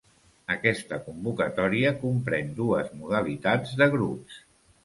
[0.53, 4.43] Aquesta convocatòria comprèn dues modalitats de grups.